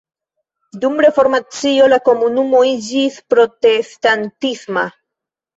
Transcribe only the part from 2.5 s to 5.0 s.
iĝis protestantisma.